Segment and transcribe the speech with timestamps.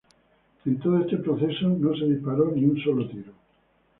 [0.67, 3.33] En todo ese proceso no se disparó ni un solo tiro.